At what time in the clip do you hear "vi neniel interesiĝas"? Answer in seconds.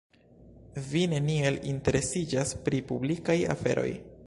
0.93-2.53